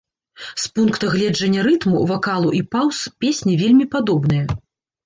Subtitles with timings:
[0.63, 4.45] З пункта гледжання рытму, вакалу і паўз, песні вельмі падобныя.